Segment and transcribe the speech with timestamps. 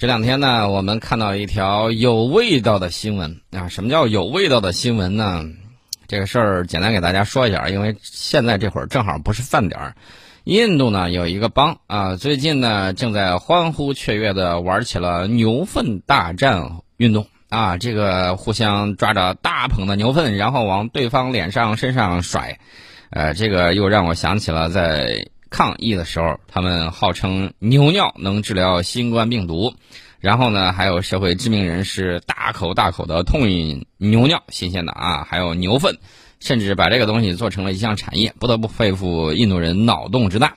[0.00, 3.68] 这两天呢，我们看到一条有味道的新闻啊！
[3.68, 5.44] 什么叫有味道的新闻呢？
[6.08, 9.94] 这个事儿简单给大家说一下，因为现在这会儿正好不是饭点儿。
[10.44, 17.76] 印度呢有一个邦啊，最近呢正在欢呼雀跃的玩起了牛粪大战运动啊！
[17.76, 22.58] 这个互相抓着大捧的牛粪，然后往对方脸上、身上甩，
[23.10, 25.28] 呃，这个又让我想起了在。
[25.50, 29.74] 抗疫的时候，他们号称牛尿能治疗新冠病毒，
[30.20, 35.98] 然后呢，还有社会知名人士大口大口的痛饮牛尿，新鲜的啊，还有牛粪，
[36.38, 40.54] 甚至把这个东西做成了一项产业，不得不佩服印度人脑洞之大。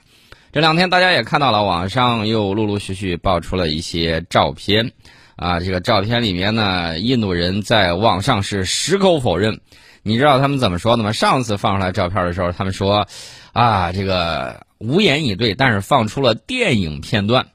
[0.51, 4.91] 这两天大家也看到了，网上又陆陆续续爆出了一些照片，
[5.35, 9.59] 啊，这个照片里面呢，印度人在网上是矢口否认。
[10.03, 11.11] 你知道他们怎么说的吗？
[11.13, 13.07] 上次放出来照片的时候，他们说，
[13.53, 14.63] 啊，这个。
[14.83, 17.47] 无言以对，但是放出了电影片段。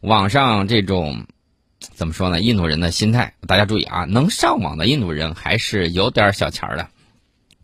[0.00, 1.26] 网上这种
[1.78, 2.40] 怎么说呢？
[2.40, 6.88] 印度人的心态，大家注意啊，能上网的印度人还是有点小钱儿的。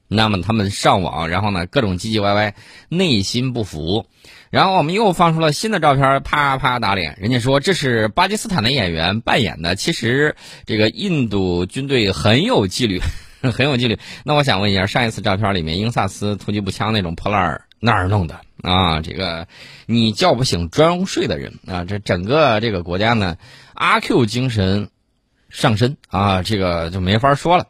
[0.07, 2.55] 那么他们上网，然后呢，各种唧唧歪歪，
[2.89, 4.07] 内心不服。
[4.51, 7.19] 然后我们又放出了新的照片，啪啪打脸。
[7.21, 13.01] 人家说这是巴基斯坦的演员扮演的，其实这个印度军队很有纪律，
[13.53, 13.99] 很有纪律。
[14.25, 18.41] 那我想问一下，上一次照片里面英萨斯突击步枪那种破烂儿哪儿弄的？
[18.63, 19.47] 啊，这个
[19.87, 21.85] 你叫不醒装睡的人啊！
[21.85, 23.37] 这整个这个国家呢，
[23.73, 24.91] 阿 Q 精神
[25.49, 27.69] 上身啊，这个就没法说了。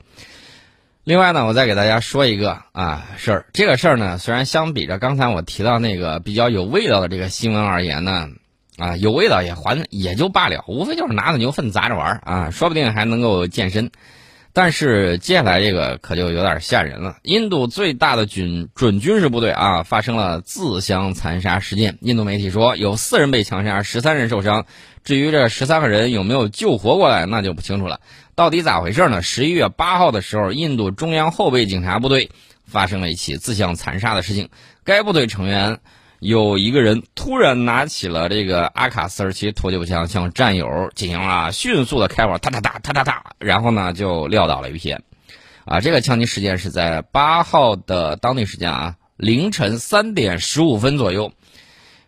[1.05, 8.29] 另外呢，我再给大家说一个啊事儿，这个事儿呢，虽然相比着刚才我提到那个比较有味道的这个新闻而言呢，
[8.79, 13.91] 啊有味道也还也就罢了，无非就是拿着牛粪砸着玩啊，说不定还能够健身。
[14.59, 17.19] 但是接下来这个可就有点吓人了。
[17.23, 21.97] 印度最大的军准军事部队啊，发生了自相残杀事件。
[22.01, 24.67] 印度媒体说有四人被枪杀，十三人受伤。
[25.05, 28.01] 至于这十三个人有没有救活过来，那就不清楚了。
[28.35, 29.23] 到底咋回事呢？
[29.23, 32.33] 十一月八号的时候，印度中央后备警察部队
[32.67, 34.49] 发生了一起自相残杀的事情。
[34.83, 35.79] 该部队成员。
[36.21, 44.97] 有一个人突然拿起了这个阿卡四十七突击步枪，向战友进行了迅速的开火，哒哒哒哒哒哒，然后呢就撂倒了一批。
[45.65, 51.31] 啊，这个枪击事件是在八号的当地时间啊凌晨三点十五分左右。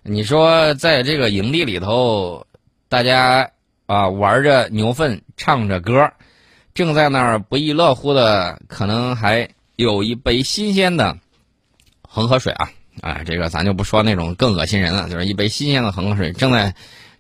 [0.02, 2.46] 你说在这个营地里头，
[2.88, 3.50] 大家
[3.86, 6.10] 啊玩着牛粪，唱着歌，
[6.74, 11.18] 正在那儿不亦乐乎的，可能还有一杯新鲜的
[12.02, 12.70] 恒河水啊。
[13.00, 16.74] 啊，这个咱就不说那种更恶心人了，就是一杯新鲜的恒河水，正在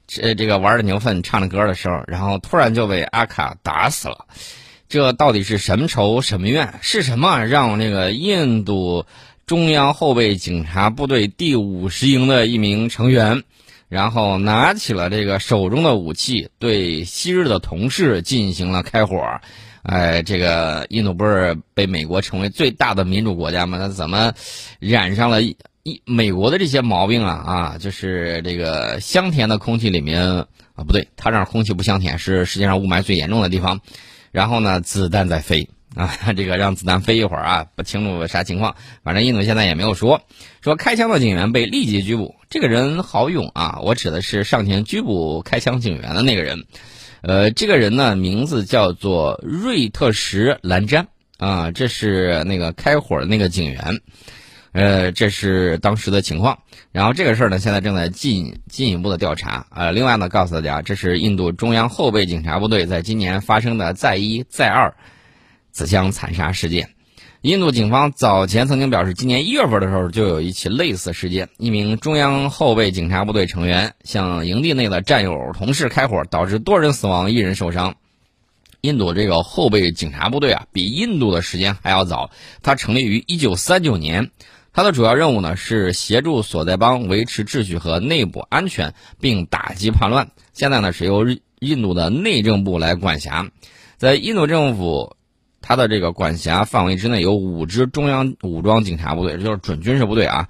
[0.06, 4.26] 这这个玩着牛粪、唱着歌的时候，然后突然就被阿卡打死了。
[4.88, 6.74] 这到底是什么仇什么怨？
[6.82, 9.06] 是什么让那个印度
[9.46, 13.44] 中央后备警察部队第五十营的一名成员，
[13.88, 19.16] 然后拿起了这个手中的武器，对昔日的同事进行了开火？
[19.82, 23.78] 哎，这个印度不是被美国称为最大的民主国家吗？
[23.80, 24.32] 那怎么
[24.78, 25.40] 染上了？
[25.82, 30.22] 一美国的这些毛病啊啊，就是这个香甜的空气里面
[30.74, 33.80] 啊，不对，它这儿空气不香甜，是世界上雾霾最严重的地方。
[34.30, 38.76] 然后呢，子弹在飞啊， 这个让子弹飞一会儿啊，不清楚啥情况。
[39.02, 40.20] 反正印度现在也没有说，
[40.60, 42.34] 说开枪的警员被立即拘捕。
[42.50, 46.64] 这个人好勇啊，我指的是上前拘捕开枪警员的那个人。
[47.22, 51.08] 呃，这个人呢，名字叫做瑞特什兰詹
[51.38, 54.00] 啊，这是那个开火的那个警员。
[54.72, 56.60] 呃，这是当时的情况。
[56.92, 59.66] 然后这个事儿呢，现在正在进进一步的调查。
[59.70, 64.94] 呃，另外呢，告诉大家，这是印度中央后备警察部队在今年发生的再一再二
[65.72, 66.90] 自相残杀事件。
[67.42, 77.96] 印度警方早前曾经表示，今年一月份的时候就有一起类似事件，一名中央后备警察部队成员向营地内的战友同事开火，导致多人死亡，一人受伤。
[78.82, 82.30] 印度这个后备警察部队啊，比印度的时间还要早，
[82.62, 84.30] 它成立于一九三九年。
[84.72, 90.28] 它的主要任务呢是协助所在邦维持秩序和内部安全，并打击叛乱。
[90.52, 91.26] 现在呢是由
[91.58, 93.50] 印度的内政部来管辖。
[93.96, 95.16] 在印度政府，
[95.60, 100.48] 它的这个管辖范围之内有五支中央武装警察部队，就是准军事部队啊。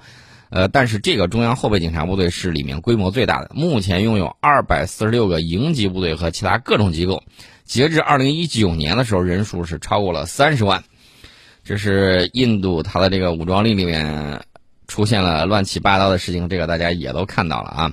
[0.50, 7.23] 呃，但是这个中央后备警察部队是里面规模最大的，目前拥有二百四十六个营级部队和其他各种机构。
[7.65, 10.83] 截至二零一九年的时候，人数是超过了三十万。
[11.65, 14.43] 这是印度，它的这个武装力里面
[14.89, 17.93] 出现了乱七八糟的事情，这个大家也都看到了啊。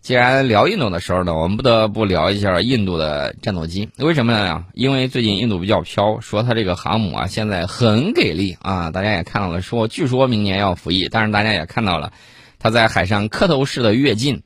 [0.00, 3.88] 既然聊印度的时候呢，我们不得不聊一下印度的战斗机。
[3.96, 4.66] 为什么呢？
[4.74, 8.90] 因为最近印度比较飘，说它这个航母啊现在很给力啊。
[8.90, 12.12] 大家也看到了，说据说明年要服役，但是大家也看到了，
[12.58, 14.42] 它在海上磕头式的跃进，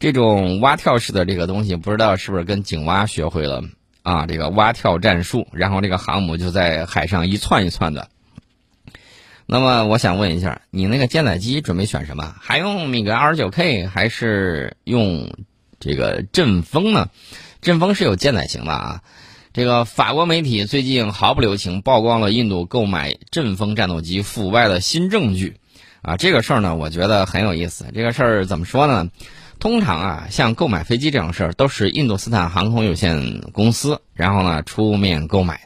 [0.00, 3.62] 这种蛙跳式的这个东西，不知道是不是跟井蛙学会了
[4.06, 4.24] 啊？
[4.26, 8.08] 这个蛙跳战术，然后这个航母就在海上一窜一窜的。
[9.46, 12.36] 那么我想问一下，你那个舰载机准备选什么？
[12.40, 15.32] 还用米格二十九 K 还是用
[15.80, 17.08] 这个阵风呢？
[17.60, 19.02] 阵风是有舰载型的啊。
[19.52, 25.56] 这个法国媒体最近毫不留情曝光了印度购买阵风战斗机腐败的新证据，
[26.02, 27.86] 啊，这个事儿呢，我觉得很有意思。
[27.92, 29.10] 这个事儿怎么说呢？
[29.66, 35.62] 通常啊，像购买飞机这种事儿，都是印度斯坦航空有限公司，然后呢出面购买。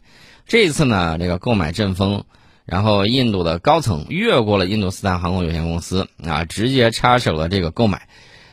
[0.47, 2.25] 这一次呢，这个购买阵风。
[2.65, 8.09] 然后，印度的高层越过了印度斯坦航空有限公司啊，直接插手了这个购买。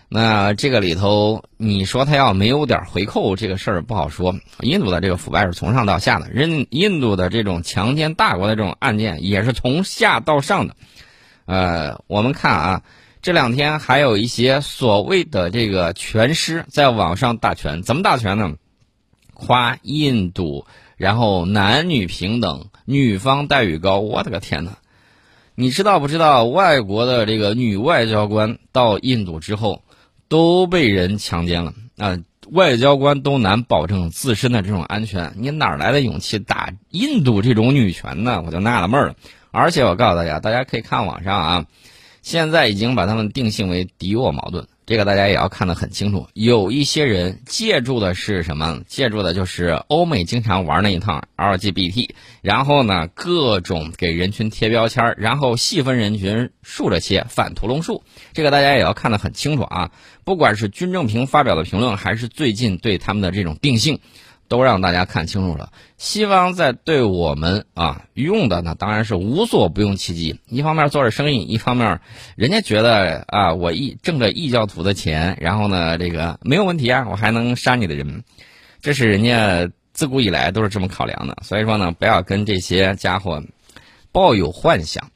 [0.10, 4.36] 那这个里头，你说他要没有点回扣，这个事儿不好说。
[4.60, 10.76] 印度的这个腐败是从上到下的，印印度的这种强奸大国的这种案件也是从下到上的。
[11.46, 12.82] 呃，我们看啊，
[13.28, 18.54] 这两天还有一些所谓的这个拳师在网上打拳，怎么打拳呢？
[19.34, 20.66] 夸印度。
[20.96, 24.78] 然后男女平等，女方待遇高，我的个天哪！
[25.56, 26.46] 你知道不知道？
[26.46, 29.84] 外国的这个女外交官到印度之后，
[30.30, 32.18] 都被人强奸了啊！
[32.50, 38.42] 外交官都难保证自身的这种安全，你哪来的勇气打印度这种女权呢？
[38.46, 39.16] 我就纳了闷了。
[39.52, 41.66] 而且我告诉大家，大家可以看网上啊，
[42.28, 44.68] 现在已经把他们定性为敌我矛盾。
[44.86, 48.82] 这个大家也要看得很清楚，有一些人借助的是什么？
[48.86, 52.10] 借助的就是欧美经常玩那一套 LGBT，
[52.42, 58.04] 然后呢，各种给人群贴标签，然后细分人群，竖着切，反屠龙术。
[58.34, 59.92] 这个大家也要看得很清楚啊！
[60.26, 64.02] 不管是军政平发表的评论，还是最近对他们的这种定性。
[64.48, 65.72] 都让大家看清楚了。
[65.98, 70.40] 西方在对我们啊用的呢，当然是无所不用其极。
[70.48, 72.02] 一方面做着生意，一方面
[72.36, 78.24] 人家觉得啊，我一挣着异教徒的钱，然后呢，这个没有问题啊，我还能杀你的人，
[78.82, 81.38] 这是人家自古以来都是这么考量的。
[81.44, 83.44] 所以说呢，不要跟这些家伙
[84.12, 85.10] 抱有幻想。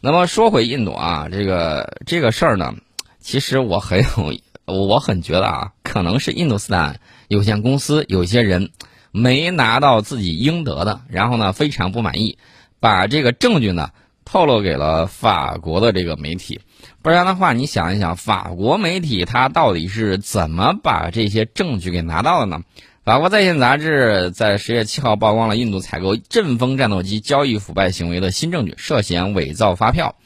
[0.00, 2.74] 那么说回印度啊，这个这个事儿呢，
[3.18, 4.34] 其实我很有，
[4.72, 7.00] 我很觉得啊，可能是印度斯坦。
[7.30, 8.70] 有限公司有些人
[9.12, 12.38] 没拿到自己应得的，然后呢非常不满意，
[12.80, 13.90] 把这个证据呢
[14.24, 16.60] 透露给了法国的这个媒体。
[17.02, 22.62] 不然的话，你想一想，法国媒体它到底是怎么把这些证据给拿到的呢？
[23.04, 30.16] 法国在线杂志在十月七号曝光了印度采购阵风战斗机交易腐败行为的新证据，涉嫌伪造发票。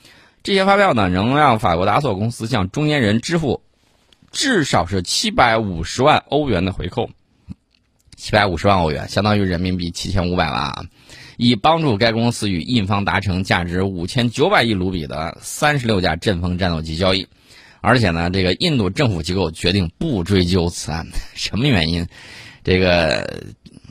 [0.43, 3.61] 这些发票呢，能让法国达索公司向中间人支付。
[4.35, 7.09] 至少是七百五十万欧元的回扣，
[8.17, 10.85] 七百五十万欧元相当于人民币七千五百万啊，
[11.37, 17.29] 以帮助该公司与印方达成价值五千九百亿卢比的三十六架阵风战斗机交易，
[17.81, 22.09] 而且呢，这个印度政府机构决定不追究此案，什么原因？
[22.65, 23.45] 这个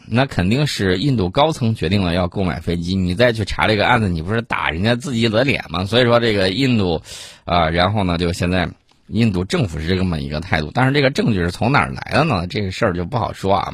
[0.08, 5.86] 那肯定是印度高层决定了要购买飞机，你再去查这个案子，你不是打人家自己的脸吗？
[5.86, 7.02] 所以说这个印度
[7.46, 8.70] 啊，然后呢，就现在。
[9.08, 12.48] 印度政府是这么一个态度，但是这个证据是从哪儿来的呢？
[12.48, 13.74] 这个事儿就不好说啊。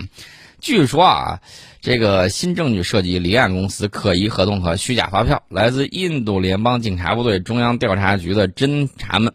[0.60, 1.40] 据说啊，
[1.80, 5.44] 这个新证据涉及离岸公司可疑合同和虚假发票。
[5.48, 9.34] 来自印度联邦警察部队中央调查局的侦查们，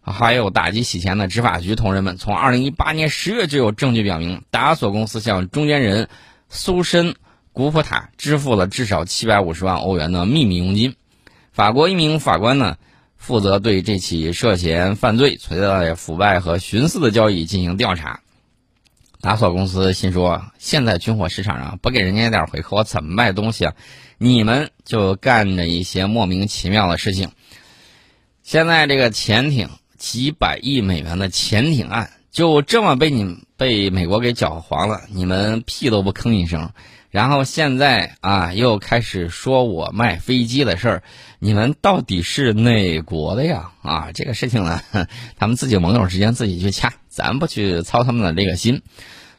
[0.00, 6.08] 还有打击洗钱的执法局同仁们，从2018年10月就有证据表明，达索公司向中间人
[6.48, 7.16] 苏申
[7.52, 10.94] 古普塔支付了至少750万欧元的秘密佣金。
[11.50, 12.76] 法国一名法官呢？
[13.24, 18.20] 负责对这起涉嫌犯罪、存在腐败和徇私的交易进行调查。
[19.22, 23.72] 达索公司心说：现在军火市场上不给人家一点回扣，我怎么卖东西啊？
[24.18, 27.30] 你们就干着一些莫名其妙的事情。
[28.42, 36.72] 现在这个潜艇几百亿美元的潜艇案，就这么被你被美国给搅黄了，你们屁都不吭一声。
[37.14, 41.02] 然后现在啊，又开始说我卖飞机的事儿，
[41.38, 43.70] 你们到底是哪国的呀？
[43.82, 44.80] 啊，这个事情呢，
[45.38, 48.82] 他们自己盟友之间自己去掐，咱不去操他们的这个心。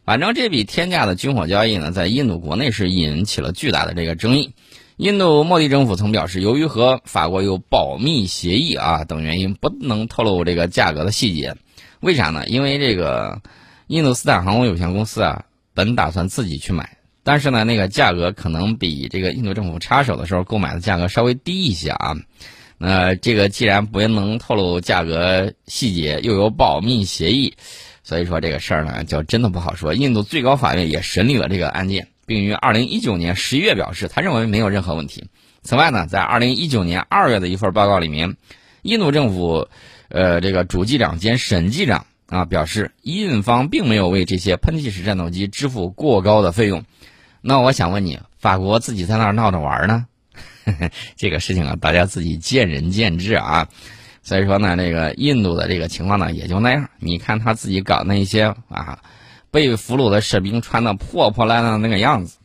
[0.06, 4.54] 反正这笔天价的军火交易呢，在印度国内是引起了巨大的这个争议。
[4.96, 11.58] 印度莫迪政府曾表示，由于和法国有保密协议啊等原因，不能透露这个价格的细节。
[12.00, 12.48] 为啥呢？
[12.48, 13.42] 因为这个
[13.88, 16.96] 印度斯坦航空有限公司啊，本打算自己去买。
[17.26, 22.16] 但是呢，那个价格可能比这个印度政府插手的时候购买的价格稍微低一些啊。
[22.78, 27.56] 那这个既然不能透露价格细节，又有保密协议，
[28.04, 29.96] 所以说这个事儿呢就真的不好说。
[29.96, 35.24] 印度最高法院也审理了这个案件，并于二零一九年十一月表示，他认为没有任何问题。
[35.64, 38.36] 此外呢，在二零一九年二月的一份报告里面，
[38.84, 39.68] 印度政府，
[40.10, 46.84] 呃，这个主机长兼审计长啊，表示印方并没有为这些喷气式战斗机支付过高的费用。
[47.48, 50.08] 那我想问你，法国自己在那儿闹着玩呢？
[51.16, 53.68] 这个事情啊，大家自己见仁见智啊。
[54.24, 56.90] 所以说呢，这个印度的这个情况呢，也就那样。
[56.98, 58.98] 你看他自己搞那些啊，
[59.52, 62.40] 被俘虏的士兵穿的破破烂烂的那个样子。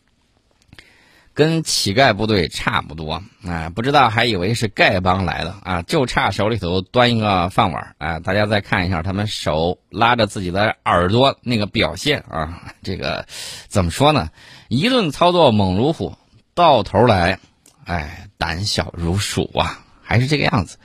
[1.32, 13.24] 跟乞丐部队差不多，哎，不知道还以为是丐帮来的啊，就差手里头端一个饭碗，哎，大家再看一下他们手拉着自己的耳朵那个表现啊，这个
[13.68, 14.28] 怎么说呢？
[14.70, 16.14] 一顿操作猛如虎，
[16.54, 17.40] 到头来，
[17.84, 20.78] 哎，胆小如鼠啊，还是这个样子。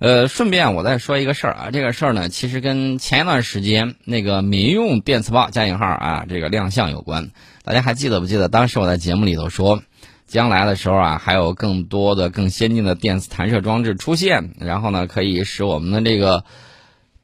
[0.00, 7.30] 呃，顺便我再说一个事儿啊，这个事儿呢，其实跟前一段时间那个民用电磁炮加引号啊这个亮相有关。
[7.64, 8.50] 大家还记得不记得？
[8.50, 9.82] 当时我在节目里头说，
[10.26, 16.44] 将来的时候啊，还有更多的更先进的电磁弹射装置出现，然后呢，可以使我们的这个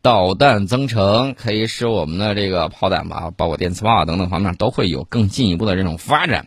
[0.06, 6.46] 导弹增程，可以使我们的这个炮弹吧，包括电磁炮等等方面都会有更进一步的这种发展。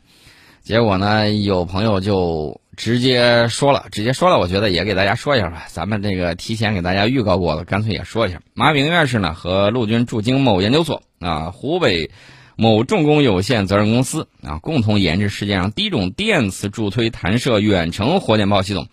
[0.62, 2.62] 结果呢，有朋友就。
[2.78, 5.66] 直接说了，直接说了，我觉得也给大家说一下吧。
[5.68, 8.40] 咱们这个提前给大家预告过了，干脆也说一下。
[8.54, 12.10] 马炳院士呢和陆军驻京某研究所啊、湖北
[12.56, 18.88] 某重工有限责任公司啊，共同研制世界上第一种电磁助推弹射远程火箭炮系统。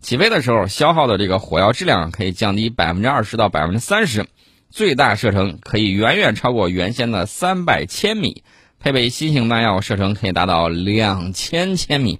[0.00, 4.26] 起飞的时候消耗的这个火药质量可以降低百分之二十到百分之三十，
[4.70, 8.42] 最大射程可以远远超过原先的三百千米，
[8.78, 12.18] 配备新型弹药，射程可以达到两千千米。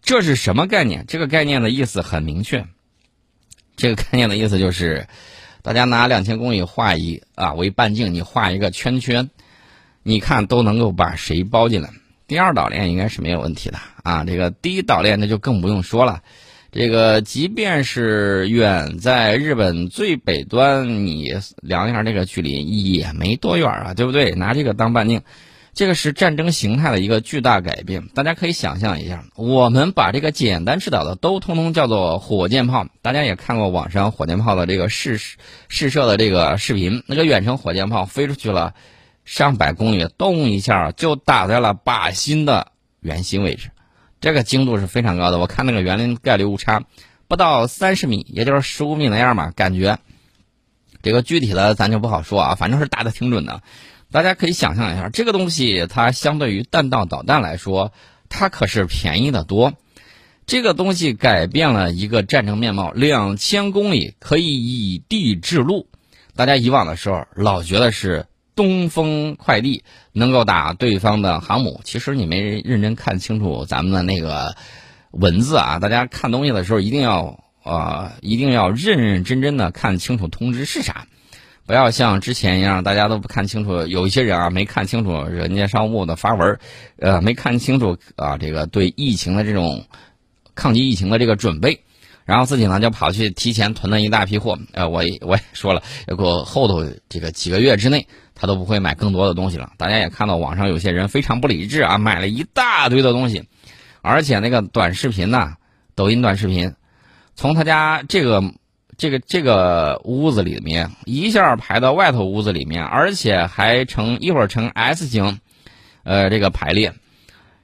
[0.00, 1.04] 这是什么概念？
[1.06, 2.64] 这个概念的意思很明确。
[3.76, 5.06] 这个概念的意思就是，
[5.60, 9.28] 大家拿两千公里画一啊为半径，你画一个圈圈，
[10.02, 11.90] 你看都能够把谁包进来。
[12.26, 14.24] 第二岛链应该是没有问题的啊。
[14.24, 16.22] 这个第一岛链那就更不用说了。
[16.70, 21.32] 这个即便是远在日本最北端，你
[21.62, 24.32] 量一下这个距离也没多远啊，对不对？
[24.32, 25.22] 拿这个当半径。
[25.74, 32.88] 这个是战争形态的一个巨大改变，大家可以想象一下，我们把这个简单制导的都通通叫做火箭炮。
[33.00, 35.20] 大家也看过网上火箭炮的这个试
[35.68, 38.74] 试射的这个视频，那个远程火箭炮飞出去了
[39.24, 43.70] 上百公里，动一下就打在了靶心的圆心位置，
[44.20, 45.38] 这个精度是非常高的。
[45.38, 46.84] 我看那个园林概率误差
[47.28, 49.98] 不到三十米，也就是十五米那样嘛，感觉
[51.02, 53.62] 这个具体的咱就不好说啊，反正是打的挺准的。
[54.10, 57.92] 大家可以想象一下，这个东西它相对于弹道导弹来说，
[58.28, 59.74] 它可是便宜的多。
[60.46, 65.86] 这个东西改变了一个战争面貌，两千公里可以以地制陆。
[66.34, 68.24] 大家以往的时候老觉得是
[68.58, 74.56] 东风快递能够打对方的航母，其实你没认真看清楚咱们的那个
[75.12, 75.78] 文字啊。
[75.78, 81.06] 大家看东西的时候一定要啊，一定要认认真真的看清楚通知是啥。
[81.66, 83.86] 不要像之前一样，大家都不看清楚。
[83.86, 86.58] 有一些人啊，没看清楚人家商务部的发文，
[86.98, 89.84] 呃，没看清楚啊，这个对疫情的这种
[90.56, 91.82] 抗击疫情的这个准备，
[92.24, 94.58] 然后自己呢就跑去提前囤了一大批货。
[94.72, 99.72] 呃，我我也说了，如果后头这个几个月之内他都不会买更多的东西了。
[99.76, 103.44] 大家也看到网上有些人非常不理智啊，买了一大堆的东西，
[104.00, 105.56] 而且那个短视频呐，
[105.94, 106.72] 抖音短视频，
[107.34, 108.42] 从他家这个。
[109.00, 115.38] 这个这个屋子里面一下排到外头屋子里面，而且还成一会儿成 S 型，
[116.02, 116.92] 呃，这个排列，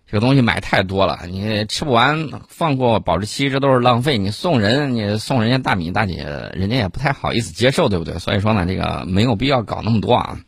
[0.06, 4.16] 这个东西买太多了，你吃不完，放过保质期，这都是浪费。
[4.16, 8.16] 你送人，你送人家大米大姐，人家也不太好意思接受，对不对？
[8.20, 10.38] 所以说呢，这个没有必要搞那么多啊，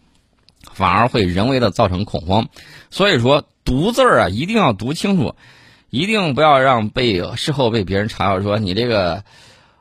[0.77, 2.49] 反而会人为的造成恐慌。
[2.91, 5.35] 所以说读字儿啊，一定要读清楚，
[5.91, 9.25] 一定不要让被事后被别人嘲笑说你这个。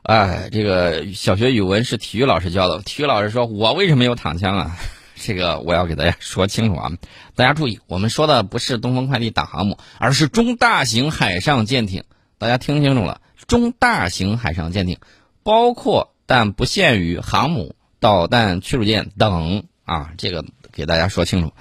[0.08, 2.80] 哎，这个小学语文是体育老师教的。
[2.82, 4.78] 体育老师说：“我为什么有躺枪啊？”
[5.18, 6.92] 这个我要给大家说清楚啊！
[7.34, 12.04] 大家注意，我们说的不是东风快递打航母，而是中大型海上舰艇。
[12.38, 14.98] 大家听清楚了，中大型海上舰艇，
[15.42, 20.12] 包括但不限于航母、导弹驱逐舰等啊。
[20.18, 20.44] 这个
[20.76, 21.54] 给大家说清楚。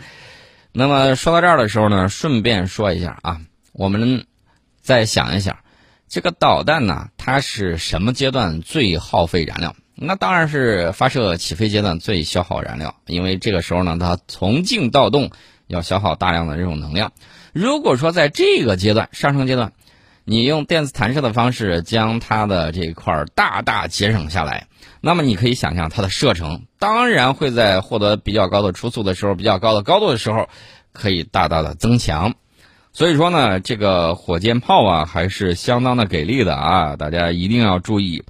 [0.74, 3.40] 那么说到这儿的时候呢，顺便说一下啊，
[3.72, 4.26] 我们
[4.82, 5.58] 再想一想。
[6.10, 9.74] 这个导弹呢，它是什么阶段最耗费燃料？
[9.96, 15.32] 那当然是发射起飞阶段最消耗燃料，因为这个时候呢，它从静到动
[15.68, 17.14] 要消耗大量的这种能量。
[17.54, 19.72] 如果说在这个阶段上升阶段，
[20.26, 24.68] 你用电磁弹射的方式将它的这一块大大节省下来，
[25.00, 30.50] 那么你可以想象它的射程当然会在获得比较高的初速的时候、比较高的高度的时候，
[30.92, 32.34] 可以大大的增强。
[32.92, 36.96] 所以说呢，这个火箭炮啊，还是相当的给力的啊！
[36.96, 38.24] 大家一定要注意，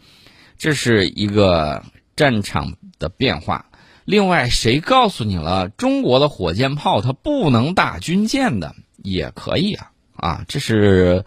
[0.57, 1.83] 这是一个
[2.15, 3.67] 战场的变化。
[4.05, 8.75] 另外，谁告诉你了中国的火箭炮它不能打军舰的？
[9.03, 11.25] 也可以啊，啊，这是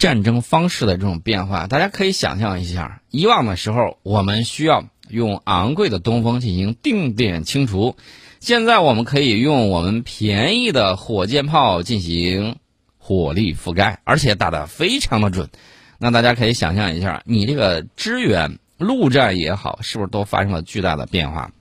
[0.00, 1.68] 战争方式的这种变化。
[1.68, 7.96] 大家可以想象一下，以往的时候我们需要用昂贵的东风进行定点清除，
[8.40, 12.56] 现在我们可以用我们便宜的火箭炮进行
[12.98, 15.50] 火力覆盖，而且打得非常的准。
[15.98, 21.52] 那大家可以想象一下，你这个支援陆战也好，是不是都发生了巨大的变化？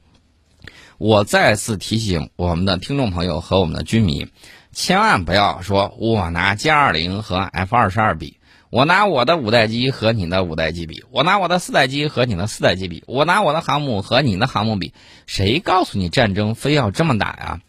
[0.98, 4.28] 我再次提醒我们的听众朋友和我们的军迷，
[4.72, 8.38] 千万不要说我拿歼二零和 F 二十二比，
[8.70, 14.94] 我拿我的五代机和你的五代机比，我拿我的四代机和你的四代机比，我拿我的航母和你的航母比，
[15.26, 17.62] 谁告诉你战争非要这么打呀？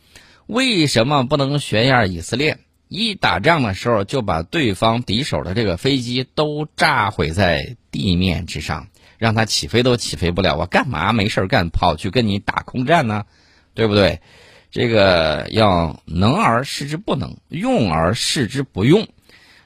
[0.47, 2.59] 为什么不能学一下以色列？
[2.89, 10.57] 一打仗的时候，就把对方敌手的这个飞机都炸毁在地面之上，让他起飞都起飞不了。
[10.57, 13.25] 我干嘛没事干跑去跟你打空战呢？
[13.75, 14.21] 对不对？
[14.71, 19.09] 这个要能而示之不能，用而示之不用。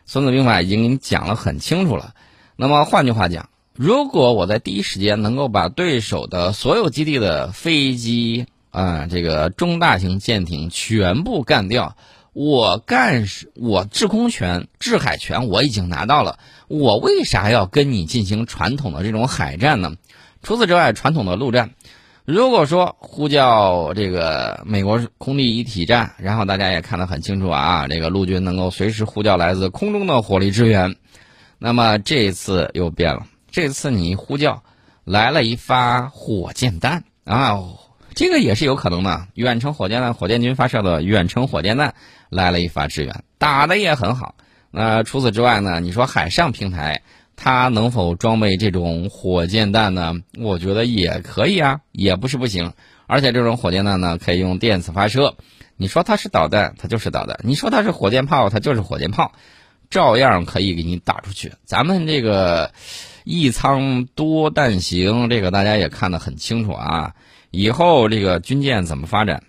[0.07, 2.15] 孙子兵法已经给你讲了很清楚了。
[2.57, 11.97] 那么换句话讲，如果我在第一时间能够把对手的所有基地的飞机啊，这个中大型舰艇全部干掉。
[12.33, 19.93] 我干，我制空权、制海权我已经拿到了，我为啥要跟你进行传统的这种海战呢？
[20.43, 21.71] 除此之外，传统的陆战，
[22.25, 30.97] 如果说呼叫这个美国空地一体战，然后大家也看得很清楚啊，这个陆军能够随时呼叫来自空中的火力支援，
[31.59, 34.63] 那么这一次又变了，这次你呼叫
[35.05, 37.59] 来了一发火箭弹啊，
[38.15, 41.95] 这个也是有可能的，远程火箭弹，火箭军发射的远程火箭弹。
[42.31, 44.35] 来了一发支援，打的也很好。
[44.73, 45.79] 那除此之外呢？
[45.79, 47.01] 你说海上平台
[47.37, 50.15] 它能否装备这种火箭弹呢？
[50.39, 52.73] 我觉得也可以啊，也不是不行。
[53.07, 55.37] 而且这种火箭弹呢，可以用电磁发射。
[55.77, 59.33] 你说它是导弹，它就是导弹；你说它是火箭炮，它就是火箭炮，
[59.91, 61.53] 照样可以给你打出去。
[61.65, 62.73] 咱们这个
[63.25, 67.15] 一舱多弹型，这个大家也看得很清楚啊。
[67.51, 69.43] 以后这个军舰怎么发展？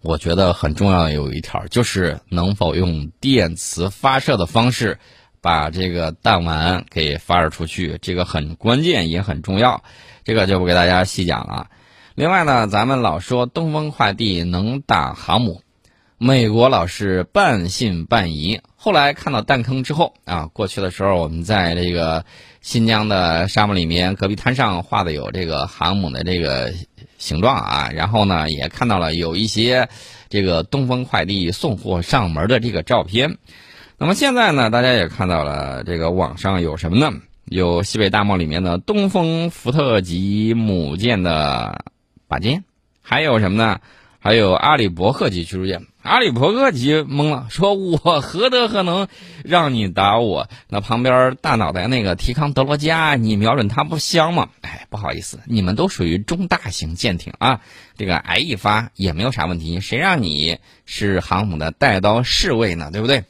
[0.00, 5.00] 我觉得很重要有一条，就是能否用电磁发射的方式
[5.40, 9.82] 把这个弹丸给发射出去，这个很关键也很重要。
[10.24, 11.68] 这个就不给大家细讲了。
[12.14, 15.62] 另外呢，咱们老说东风快递能打航母，
[16.18, 18.60] 美国老是半信半疑。
[18.76, 22.24] 后来看到弹坑之后啊，过去的时候我们在这个
[22.60, 26.72] 新疆的沙漠里面，戈壁滩上画的有这个航母的这个。
[27.18, 29.88] 形状啊，然后呢，也看到了有一些
[30.28, 33.38] 这个东风快递送货上门的这个照片。
[34.00, 37.18] 那么现在呢，大家也看到了这个网上有什么呢？
[37.46, 41.84] 有西北大漠里面的东风福特级母舰的
[42.28, 42.62] 靶舰，
[43.02, 43.80] 还有什么呢？
[44.20, 45.84] 还有阿里伯克级驱逐舰。
[46.02, 49.08] 阿里伯克级懵了，说：“我何德何能
[49.44, 50.48] 让你打我？
[50.68, 57.60] 那旁边大脑袋那个提康德罗加，你瞄准它不香吗？”哎，不好意思，你们都属于中大型舰艇啊，
[57.96, 59.80] 这个挨一发也没有啥问题。
[59.80, 62.90] 谁让你是航母的带刀侍卫呢？
[62.92, 63.24] 对不对？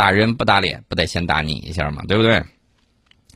[0.00, 2.42] 打人不打脸，不得先打你一下嘛，对不对？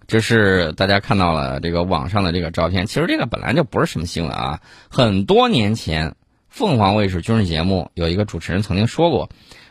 [0.07, 6.15] 这是大家看到了这个网上的这个照片，其实这个本来就不是什么新闻啊，很多年前。
[6.49, 9.29] 凤凰卫视军事节目有一个主持人曾经说过，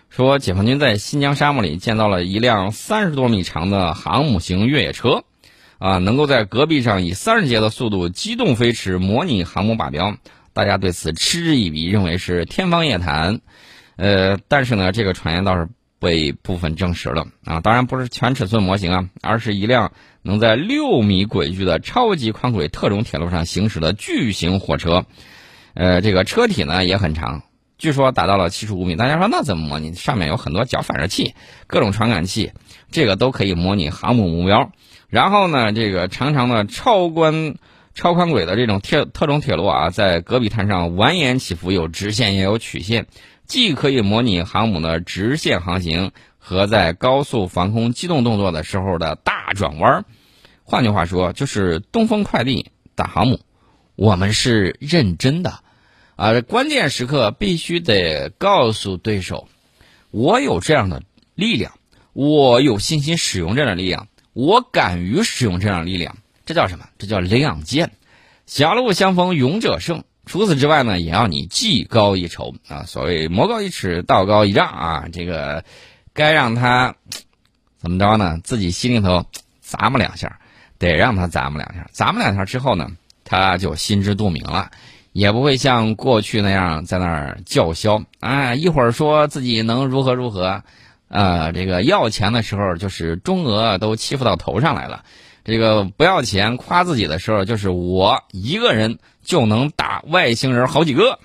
[0.09, 5.23] 说解放军在新疆沙漠里建造了一辆三十多米长的航母型越野车，
[5.79, 10.15] 啊，能够在戈壁上以三十节的速度机动飞驰，模拟航母靶标。
[10.53, 13.39] 大家对此嗤之以鼻，认为是天方夜谭。
[13.95, 15.69] 呃，但是呢，这个传言倒是
[16.03, 17.61] 被部分证实了啊。
[17.61, 25.05] 当然不是全尺寸模型啊，而是一辆能在六米轨距的超级宽轨特种铁路上行驶的巨型火车。
[25.73, 27.41] 呃，这个车体呢也很长，
[27.79, 28.95] 据说达到了七十五米。
[28.95, 29.93] 大家说那怎么模拟？
[29.93, 31.33] 上面有很多角反射器、
[31.65, 32.51] 各种传感器，
[32.91, 34.71] 这个都可以模拟航母目标。
[35.09, 37.55] 然后呢，这个长长的超宽、
[37.95, 43.07] 超宽轨的这种铁特种铁路啊，在戈壁滩上蜿蜒起伏，有直线也有曲线，
[43.45, 50.05] 既可以模拟航母的直线航行和在高速防空机动动作的时候的大转弯。
[50.63, 53.41] 换句话说，就是东风快递打航母。
[53.95, 55.59] 我们是认真的，
[56.15, 59.47] 啊，关键时刻必须得告诉对手，
[60.09, 61.03] 我有这样的
[61.35, 61.73] 力量，
[62.13, 66.85] 我有信心使用这样的力量，我敢于使用这样的力量，这叫什么？
[66.97, 67.91] 这叫亮剑。
[68.47, 70.03] 狭路相逢勇者胜。
[70.25, 72.83] 除此之外呢，也要你技高一筹啊。
[72.83, 75.05] 所谓魔高一尺，道高一丈啊。
[75.11, 75.63] 这个
[76.13, 76.95] 该让他
[77.77, 78.39] 怎么着呢？
[78.43, 79.25] 自己心里头
[79.65, 80.39] 咂摸两下，
[80.77, 81.87] 得让他咂摸两下。
[81.93, 82.89] 咂摸两下之后呢？
[83.25, 84.69] 他就心知肚明了，
[85.13, 90.61] 也不会像过去那样在那儿叫嚣啊，一会儿说自己能如何如何，
[91.07, 95.03] 呃，这个要钱的时候就是中俄都欺负到头上来了，
[95.45, 101.19] 这个不要钱夸自己的时候就是我一个人就能打外星人好几个，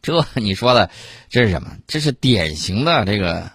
[0.00, 0.90] 这你说的
[1.28, 1.76] 这是什么？
[1.86, 3.50] 这是典型的这个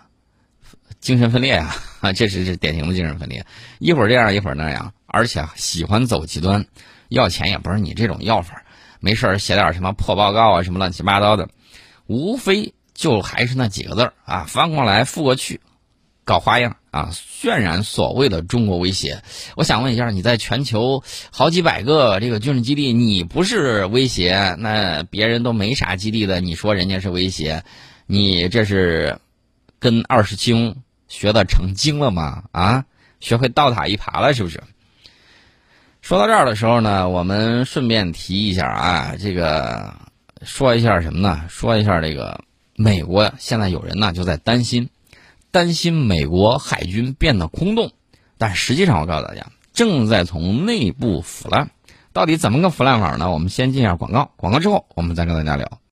[0.99, 1.75] 精神分裂啊！
[2.15, 3.45] 这是是典型的精神分裂，
[3.79, 6.65] 一会儿这样一会儿那样，而且喜欢走极端，
[7.07, 8.63] 要钱也不是你这种要法。
[8.99, 11.49] 没事写点什么破报告啊，什么乱七八糟的，
[12.07, 15.61] 无非就还是那几个字儿啊，翻过来覆过去，
[16.25, 19.21] 搞花样啊，渲染所谓的中国威胁。
[19.55, 27.63] 我想问一下，你在全球好几百个这个军事基地，你不是威胁，那别人都没啥基地的，你说人家是威胁，
[28.07, 29.19] 你这是
[29.79, 30.75] 跟二师兄
[31.07, 32.43] 学的成精了吗？
[32.51, 32.85] 啊，
[33.19, 34.61] 学会倒塔一耙了是不是？
[36.01, 39.93] 说到这儿的时候呢，我们顺便提一下啊，这个
[40.43, 41.43] 说一下什么呢？
[41.49, 42.41] 说一下这个
[42.75, 44.89] 美国现在有人呢就在担心，
[45.51, 47.91] 担心美国海军变得空洞，
[48.37, 51.71] 但实际上我告诉大家，正在从内部腐烂。
[52.11, 53.31] 到底怎么个腐烂法呢？
[53.31, 55.79] 我们先进一下广告，广告之后我们再跟大家聊。